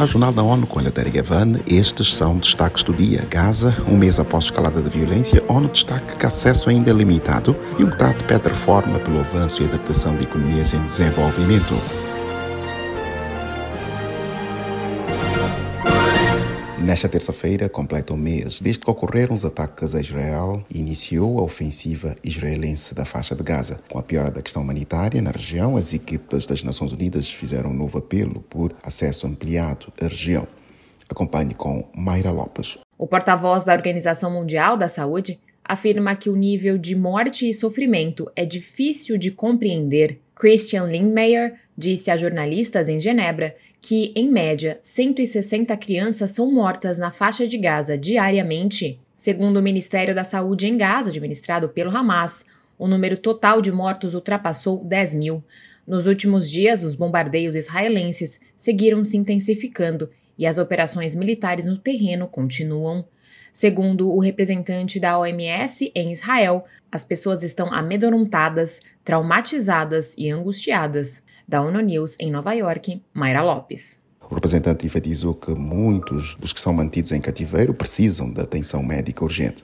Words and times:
ao 0.00 0.06
Jornal 0.06 0.32
da 0.32 0.42
ONU 0.42 0.66
com 0.66 0.80
Eleutério 0.80 1.12
Gavan, 1.12 1.60
estes 1.66 2.14
são 2.14 2.38
destaques 2.38 2.82
do 2.82 2.92
dia. 2.92 3.26
Gaza, 3.28 3.76
um 3.86 3.98
mês 3.98 4.18
após 4.18 4.44
a 4.44 4.48
escalada 4.48 4.80
da 4.80 4.88
violência, 4.88 5.44
ONU 5.46 5.68
destaca 5.68 6.16
que 6.16 6.24
acesso 6.24 6.70
ainda 6.70 6.90
é 6.90 6.94
limitado 6.94 7.54
e 7.78 7.84
o 7.84 7.86
UNCTAD 7.86 8.24
pede 8.24 8.48
reforma 8.48 8.98
pelo 8.98 9.20
avanço 9.20 9.62
e 9.62 9.66
adaptação 9.66 10.16
de 10.16 10.22
economias 10.22 10.72
em 10.72 10.80
desenvolvimento. 10.86 11.74
Nesta 16.82 17.10
terça-feira, 17.10 17.68
completa 17.68 18.14
um 18.14 18.16
mês 18.16 18.58
desde 18.58 18.82
que 18.82 18.90
ocorreram 18.90 19.34
os 19.34 19.44
ataques 19.44 19.94
a 19.94 20.00
Israel 20.00 20.64
e 20.70 20.78
iniciou 20.78 21.38
a 21.38 21.42
ofensiva 21.42 22.16
israelense 22.24 22.94
da 22.94 23.04
faixa 23.04 23.34
de 23.34 23.42
Gaza. 23.42 23.80
Com 23.90 23.98
a 23.98 24.02
piora 24.02 24.30
da 24.30 24.40
questão 24.40 24.62
humanitária 24.62 25.20
na 25.20 25.30
região, 25.30 25.76
as 25.76 25.92
equipas 25.92 26.46
das 26.46 26.64
Nações 26.64 26.92
Unidas 26.92 27.30
fizeram 27.30 27.70
um 27.70 27.74
novo 27.74 27.98
apelo 27.98 28.40
por 28.48 28.74
acesso 28.82 29.26
ampliado 29.26 29.92
à 30.00 30.06
região. 30.06 30.48
Acompanhe 31.06 31.52
com 31.52 31.86
Mayra 31.94 32.30
Lopes. 32.30 32.78
O 32.96 33.06
porta-voz 33.06 33.62
da 33.62 33.74
Organização 33.74 34.30
Mundial 34.30 34.74
da 34.76 34.88
Saúde 34.88 35.38
afirma 35.62 36.16
que 36.16 36.30
o 36.30 36.36
nível 36.36 36.78
de 36.78 36.96
morte 36.96 37.46
e 37.46 37.52
sofrimento 37.52 38.30
é 38.34 38.46
difícil 38.46 39.18
de 39.18 39.30
compreender. 39.30 40.18
Christian 40.40 40.86
Lindmeier 40.86 41.52
disse 41.76 42.10
a 42.10 42.16
jornalistas 42.16 42.88
em 42.88 42.98
Genebra 42.98 43.54
que, 43.78 44.10
em 44.16 44.26
média, 44.26 44.78
160 44.80 45.76
crianças 45.76 46.30
são 46.30 46.50
mortas 46.50 46.96
na 46.96 47.10
faixa 47.10 47.46
de 47.46 47.58
Gaza 47.58 47.98
diariamente. 47.98 48.98
Segundo 49.14 49.58
o 49.58 49.62
Ministério 49.62 50.14
da 50.14 50.24
Saúde 50.24 50.66
em 50.66 50.78
Gaza, 50.78 51.10
administrado 51.10 51.68
pelo 51.68 51.94
Hamas, 51.94 52.46
o 52.78 52.88
número 52.88 53.18
total 53.18 53.60
de 53.60 53.70
mortos 53.70 54.14
ultrapassou 54.14 54.82
10 54.82 55.14
mil. 55.14 55.44
Nos 55.86 56.06
últimos 56.06 56.50
dias, 56.50 56.82
os 56.84 56.94
bombardeios 56.94 57.54
israelenses 57.54 58.40
seguiram 58.56 59.04
se 59.04 59.18
intensificando 59.18 60.08
e 60.40 60.46
as 60.46 60.56
operações 60.56 61.14
militares 61.14 61.66
no 61.66 61.76
terreno 61.76 62.26
continuam. 62.26 63.04
Segundo 63.52 64.10
o 64.10 64.20
representante 64.20 64.98
da 64.98 65.18
OMS 65.18 65.92
em 65.94 66.12
Israel, 66.12 66.64
as 66.90 67.04
pessoas 67.04 67.42
estão 67.42 67.70
amedrontadas, 67.70 68.80
traumatizadas 69.04 70.14
e 70.16 70.30
angustiadas. 70.30 71.22
Da 71.46 71.60
ONU 71.60 71.80
News 71.80 72.16
em 72.18 72.30
Nova 72.30 72.54
York, 72.54 73.02
Mayra 73.12 73.42
Lopes. 73.42 74.00
O 74.30 74.34
representante 74.34 74.86
enfatizou 74.86 75.34
que 75.34 75.50
muitos 75.50 76.36
dos 76.36 76.52
que 76.52 76.60
são 76.60 76.72
mantidos 76.72 77.12
em 77.12 77.20
cativeiro 77.20 77.74
precisam 77.74 78.32
de 78.32 78.40
atenção 78.40 78.82
médica 78.82 79.22
urgente. 79.22 79.62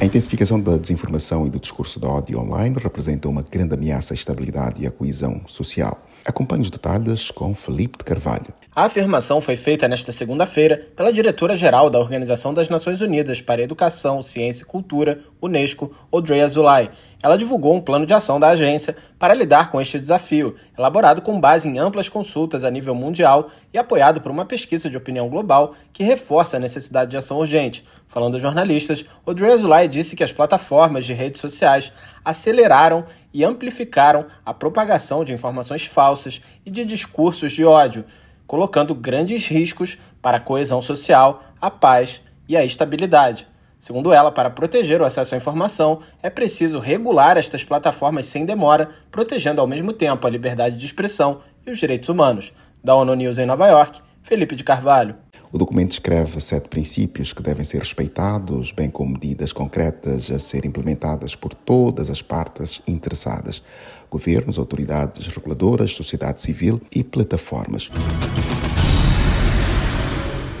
A 0.00 0.04
intensificação 0.04 0.58
da 0.58 0.78
desinformação 0.78 1.46
e 1.46 1.50
do 1.50 1.60
discurso 1.60 2.00
de 2.00 2.06
ódio 2.06 2.40
online 2.40 2.76
representa 2.78 3.28
uma 3.28 3.42
grande 3.42 3.74
ameaça 3.74 4.14
à 4.14 4.16
estabilidade 4.16 4.82
e 4.82 4.86
à 4.86 4.90
coesão 4.90 5.42
social. 5.46 6.02
Acompanhe 6.28 6.60
os 6.60 6.68
detalhes 6.68 7.30
com 7.30 7.54
Felipe 7.54 7.96
de 7.96 8.04
Carvalho. 8.04 8.52
A 8.78 8.84
afirmação 8.84 9.40
foi 9.40 9.56
feita 9.56 9.88
nesta 9.88 10.12
segunda-feira 10.12 10.80
pela 10.94 11.12
diretora-geral 11.12 11.90
da 11.90 11.98
Organização 11.98 12.54
das 12.54 12.68
Nações 12.68 13.00
Unidas 13.00 13.40
para 13.40 13.60
Educação, 13.60 14.22
Ciência 14.22 14.62
e 14.62 14.66
Cultura, 14.66 15.18
Unesco, 15.42 15.92
Audrey 16.12 16.40
Azoulay. 16.40 16.88
Ela 17.20 17.36
divulgou 17.36 17.74
um 17.74 17.80
plano 17.80 18.06
de 18.06 18.14
ação 18.14 18.38
da 18.38 18.50
agência 18.50 18.94
para 19.18 19.34
lidar 19.34 19.72
com 19.72 19.80
este 19.80 19.98
desafio, 19.98 20.54
elaborado 20.78 21.20
com 21.20 21.40
base 21.40 21.68
em 21.68 21.76
amplas 21.76 22.08
consultas 22.08 22.62
a 22.62 22.70
nível 22.70 22.94
mundial 22.94 23.50
e 23.74 23.78
apoiado 23.78 24.20
por 24.20 24.30
uma 24.30 24.46
pesquisa 24.46 24.88
de 24.88 24.96
opinião 24.96 25.28
global 25.28 25.74
que 25.92 26.04
reforça 26.04 26.56
a 26.56 26.60
necessidade 26.60 27.10
de 27.10 27.16
ação 27.16 27.38
urgente. 27.38 27.84
Falando 28.06 28.36
a 28.36 28.38
jornalistas, 28.38 29.04
Audrey 29.26 29.54
Azoulay 29.54 29.88
disse 29.88 30.14
que 30.14 30.22
as 30.22 30.30
plataformas 30.30 31.04
de 31.04 31.12
redes 31.12 31.40
sociais 31.40 31.92
aceleraram 32.24 33.06
e 33.34 33.44
amplificaram 33.44 34.26
a 34.46 34.54
propagação 34.54 35.24
de 35.24 35.32
informações 35.32 35.84
falsas 35.84 36.40
e 36.64 36.70
de 36.70 36.84
discursos 36.84 37.50
de 37.50 37.64
ódio 37.64 38.04
colocando 38.48 38.94
grandes 38.94 39.46
riscos 39.46 39.98
para 40.20 40.38
a 40.38 40.40
coesão 40.40 40.82
social, 40.82 41.44
a 41.60 41.70
paz 41.70 42.22
e 42.48 42.56
a 42.56 42.64
estabilidade. 42.64 43.46
Segundo 43.78 44.12
ela, 44.12 44.32
para 44.32 44.50
proteger 44.50 45.00
o 45.00 45.04
acesso 45.04 45.34
à 45.34 45.38
informação, 45.38 46.00
é 46.20 46.28
preciso 46.28 46.80
regular 46.80 47.36
estas 47.36 47.62
plataformas 47.62 48.26
sem 48.26 48.44
demora, 48.44 48.90
protegendo 49.12 49.60
ao 49.60 49.66
mesmo 49.66 49.92
tempo 49.92 50.26
a 50.26 50.30
liberdade 50.30 50.76
de 50.76 50.86
expressão 50.86 51.42
e 51.64 51.70
os 51.70 51.78
direitos 51.78 52.08
humanos. 52.08 52.52
Da 52.82 52.96
ONU 52.96 53.14
News 53.14 53.38
em 53.38 53.46
Nova 53.46 53.68
York, 53.68 54.00
Felipe 54.22 54.56
de 54.56 54.64
Carvalho. 54.64 55.14
O 55.50 55.56
documento 55.56 55.90
descreve 55.90 56.38
sete 56.40 56.68
princípios 56.68 57.32
que 57.32 57.42
devem 57.42 57.64
ser 57.64 57.78
respeitados, 57.78 58.70
bem 58.70 58.90
como 58.90 59.12
medidas 59.12 59.50
concretas 59.50 60.30
a 60.30 60.38
ser 60.38 60.66
implementadas 60.66 61.34
por 61.34 61.54
todas 61.54 62.10
as 62.10 62.20
partes 62.20 62.82
interessadas: 62.86 63.62
governos, 64.10 64.58
autoridades 64.58 65.26
reguladoras, 65.28 65.92
sociedade 65.92 66.42
civil 66.42 66.78
e 66.94 67.02
plataformas. 67.02 67.90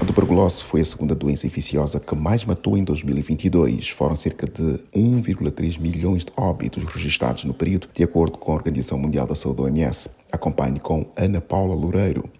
A 0.00 0.04
tuberculose 0.06 0.64
foi 0.64 0.80
a 0.80 0.84
segunda 0.86 1.14
doença 1.14 1.46
infecciosa 1.46 2.00
que 2.00 2.14
mais 2.14 2.46
matou 2.46 2.74
em 2.74 2.82
2022. 2.82 3.90
Foram 3.90 4.16
cerca 4.16 4.46
de 4.46 4.86
1,3 4.96 5.78
milhões 5.78 6.24
de 6.24 6.32
óbitos 6.34 6.82
registrados 6.84 7.44
no 7.44 7.52
período, 7.52 7.90
de 7.92 8.02
acordo 8.02 8.38
com 8.38 8.52
a 8.52 8.54
Organização 8.54 8.98
Mundial 8.98 9.26
da 9.26 9.34
Saúde, 9.34 9.60
OMS. 9.60 10.08
Acompanhe 10.32 10.80
com 10.80 11.04
Ana 11.14 11.42
Paula 11.42 11.74
Loureiro. 11.74 12.37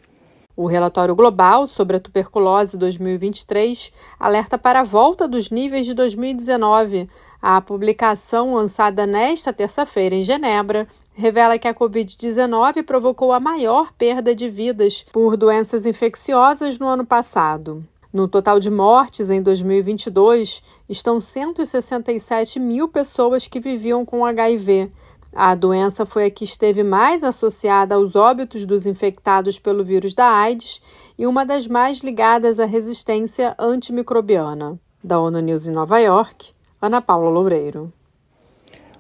O 0.59 0.67
relatório 0.67 1.15
global 1.15 1.69
sobre 1.69 1.99
a 1.99 2.01
tuberculose 2.01 2.77
2023 2.77 3.93
alerta 4.19 4.59
para 4.59 4.81
a 4.81 4.83
volta 4.83 5.29
dos 5.29 5.51
níveis 5.51 5.87
de 5.87 5.95
2019. 5.95 7.09
A 7.41 7.61
publicação, 7.61 8.55
lançada 8.55 9.07
nesta 9.07 9.53
terça-feira 9.53 10.17
em 10.17 10.25
Genebra, 10.25 10.89
revela 11.15 11.61
que 11.61 11.69
a 11.69 11.73
Covid-19 11.73 12.83
provocou 12.83 13.33
a 13.33 13.39
maior 13.39 13.93
perda 13.93 14.35
de 14.35 14.49
vidas 14.49 15.07
por 15.13 15.37
doenças 15.37 15.87
infecciosas 15.87 16.77
no 16.77 16.89
ano 16.89 17.07
passado. 17.07 17.85
No 18.13 18.27
total 18.27 18.59
de 18.59 18.69
mortes 18.69 19.31
em 19.31 19.41
2022, 19.41 20.61
estão 20.89 21.21
167 21.21 22.59
mil 22.59 22.89
pessoas 22.89 23.47
que 23.47 23.61
viviam 23.61 24.05
com 24.05 24.27
HIV 24.27 24.91
a 25.33 25.55
doença 25.55 26.07
foi 26.07 26.27
a 26.27 26.31
que 26.31 26.45
esteve 26.45 26.83
mais 26.83 27.23
associada 27.23 27.95
aos 27.95 28.17
óbitos 28.17 28.65
dos 28.65 28.87
infectados 28.87 29.59
pelo 29.59 29.85
vírus 29.85 30.15
da 30.15 30.27
AIDS 30.27 30.81
e 31.19 31.27
uma 31.27 31.45
das 31.45 31.67
mais 31.67 31.99
ligadas 31.99 32.59
à 32.59 32.65
resistência 32.65 33.55
antimicrobiana. 33.59 34.79
Da 35.03 35.21
ONU 35.21 35.41
News 35.41 35.67
em 35.67 35.73
Nova 35.73 35.99
York, 35.99 36.53
Ana 36.81 37.01
Paula 37.01 37.31
Loureiro. 37.31 37.93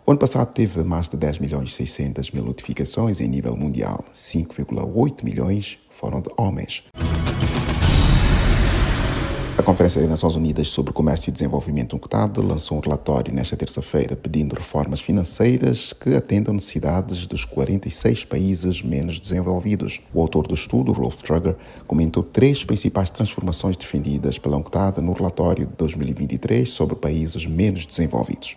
O 0.06 0.10
ano 0.10 0.18
passado 0.18 0.52
teve 0.52 0.82
mais 0.84 1.08
de 1.08 1.16
10 1.16 1.38
milhões 1.38 1.70
e 1.70 1.72
600 1.72 2.30
mil 2.30 2.42
notificações 2.42 3.20
em 3.20 3.28
nível 3.28 3.54
mundial. 3.56 4.04
5,8 4.14 5.22
milhões 5.22 5.78
foram 5.90 6.20
de 6.20 6.30
homens. 6.36 6.82
Conferência 9.62 10.00
das 10.00 10.08
Nações 10.08 10.36
Unidas 10.36 10.68
sobre 10.68 10.92
Comércio 10.92 11.30
e 11.30 11.32
Desenvolvimento 11.32 11.94
UNCTAD 11.96 12.40
lançou 12.40 12.78
um 12.78 12.80
relatório 12.80 13.34
nesta 13.34 13.56
terça-feira 13.56 14.14
pedindo 14.14 14.54
reformas 14.54 15.00
financeiras 15.00 15.92
que 15.92 16.14
atendam 16.14 16.54
necessidades 16.54 17.26
dos 17.26 17.44
46 17.44 18.24
países 18.24 18.82
menos 18.82 19.18
desenvolvidos. 19.18 20.00
O 20.14 20.20
autor 20.22 20.46
do 20.46 20.54
estudo, 20.54 20.92
Rolf 20.92 21.22
Trugger, 21.22 21.56
comentou 21.86 22.22
três 22.22 22.64
principais 22.64 23.10
transformações 23.10 23.76
defendidas 23.76 24.38
pela 24.38 24.56
UNCTAD 24.56 25.00
no 25.00 25.12
relatório 25.12 25.66
de 25.66 25.74
2023 25.74 26.70
sobre 26.70 26.94
países 26.94 27.44
menos 27.44 27.84
desenvolvidos. 27.84 28.56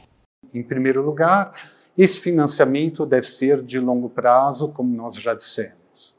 Em 0.54 0.62
primeiro 0.62 1.04
lugar, 1.04 1.54
esse 1.98 2.20
financiamento 2.20 3.06
deve 3.08 3.26
ser 3.26 3.64
de 3.64 3.80
longo 3.80 4.08
prazo, 4.08 4.70
como 4.70 4.96
nós 4.96 5.16
já 5.16 5.34
dissemos. 5.34 6.16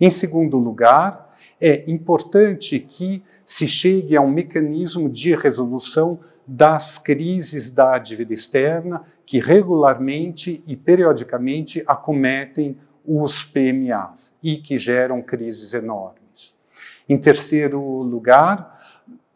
Em 0.00 0.10
segundo 0.10 0.58
lugar, 0.58 1.34
é 1.60 1.90
importante 1.90 2.78
que 2.78 3.22
se 3.48 3.66
chegue 3.66 4.14
a 4.14 4.20
um 4.20 4.30
mecanismo 4.30 5.08
de 5.08 5.34
resolução 5.34 6.20
das 6.46 6.98
crises 6.98 7.70
da 7.70 7.96
dívida 7.96 8.34
externa 8.34 9.04
que 9.24 9.38
regularmente 9.38 10.62
e 10.66 10.76
periodicamente 10.76 11.82
acometem 11.86 12.76
os 13.06 13.42
PMAs 13.42 14.34
e 14.42 14.58
que 14.58 14.76
geram 14.76 15.22
crises 15.22 15.72
enormes. 15.72 16.54
Em 17.08 17.16
terceiro 17.16 17.80
lugar, 18.02 18.78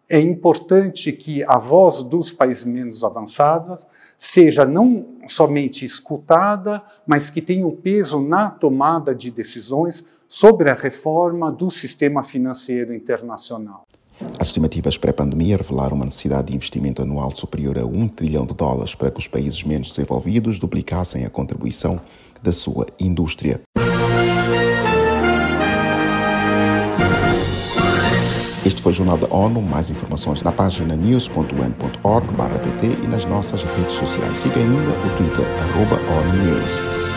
é 0.07 0.21
importante 0.21 1.11
que 1.11 1.43
a 1.45 1.57
voz 1.57 2.03
dos 2.03 2.31
países 2.31 2.65
menos 2.65 3.03
avançados 3.03 3.89
seja 4.19 4.67
não 4.67 5.07
somente 5.27 5.87
escutada, 5.87 6.83
mas 7.07 7.31
que 7.31 7.41
tenha 7.41 7.67
um 7.67 7.75
peso 7.75 8.21
na 8.21 8.51
tomada 8.51 9.15
de 9.15 9.31
decisões 9.31 10.05
sobre 10.29 10.69
a 10.69 10.75
reforma 10.75 11.51
do 11.51 11.71
sistema 11.71 12.23
financeiro 12.23 12.95
internacional. 12.95 13.87
As 14.39 14.49
estimativas 14.49 14.99
pré-pandemia 14.99 15.57
revelaram 15.57 15.97
uma 15.97 16.05
necessidade 16.05 16.49
de 16.49 16.55
investimento 16.57 17.01
anual 17.03 17.35
superior 17.35 17.79
a 17.79 17.85
1 17.87 18.09
trilhão 18.09 18.45
de 18.45 18.55
dólares 18.55 18.95
para 18.95 19.11
que 19.11 19.19
os 19.19 19.29
países 19.29 19.63
menos 19.63 19.91
desenvolvidos 19.91 20.59
duplicassem 20.59 21.25
a 21.25 21.31
contribuição 21.31 22.01
da 22.43 22.51
sua 22.53 22.87
indústria. 22.99 23.61
Este 28.65 28.81
foi 28.81 28.93
o 28.93 28.95
Jornal 28.95 29.19
da 29.19 29.27
ONU. 29.35 29.61
Mais 29.61 29.91
informações 29.91 30.41
na 30.43 30.53
página 30.53 30.95
news.un.org/pt 30.95 32.87
e 33.03 33.09
nas 33.09 33.25
nossas 33.25 33.65
redes 33.65 33.95
sociais. 33.95 34.39
Siga 34.39 34.61
ainda 34.61 34.93
o 34.93 35.17
Twitter, 35.17 35.47
arroba 35.61 35.97
ONU 35.97 36.33
News. 36.45 37.12